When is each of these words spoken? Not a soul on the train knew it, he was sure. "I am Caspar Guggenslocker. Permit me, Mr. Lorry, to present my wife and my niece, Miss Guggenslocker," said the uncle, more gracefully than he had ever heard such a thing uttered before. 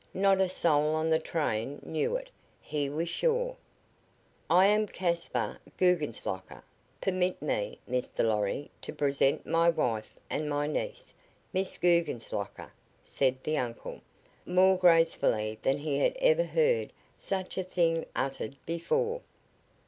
Not 0.15 0.41
a 0.41 0.49
soul 0.49 0.95
on 0.95 1.11
the 1.11 1.19
train 1.19 1.79
knew 1.85 2.15
it, 2.15 2.31
he 2.59 2.89
was 2.89 3.07
sure. 3.07 3.55
"I 4.49 4.65
am 4.65 4.87
Caspar 4.87 5.59
Guggenslocker. 5.77 6.63
Permit 6.99 7.39
me, 7.39 7.77
Mr. 7.87 8.25
Lorry, 8.25 8.71
to 8.81 8.93
present 8.93 9.45
my 9.45 9.69
wife 9.69 10.17
and 10.27 10.49
my 10.49 10.65
niece, 10.65 11.13
Miss 11.53 11.77
Guggenslocker," 11.77 12.71
said 13.03 13.43
the 13.43 13.57
uncle, 13.59 14.01
more 14.43 14.75
gracefully 14.75 15.59
than 15.61 15.77
he 15.77 15.99
had 15.99 16.17
ever 16.19 16.45
heard 16.45 16.91
such 17.19 17.55
a 17.59 17.63
thing 17.63 18.03
uttered 18.15 18.55
before. 18.65 19.21